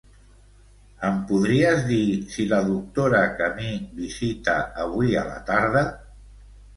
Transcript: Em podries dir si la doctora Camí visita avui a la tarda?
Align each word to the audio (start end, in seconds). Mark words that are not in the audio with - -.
Em 1.09 1.17
podries 1.31 1.83
dir 1.89 2.05
si 2.35 2.45
la 2.53 2.61
doctora 2.69 3.19
Camí 3.41 3.73
visita 3.99 4.57
avui 4.85 5.13
a 5.21 5.27
la 5.29 5.37
tarda? 5.51 5.85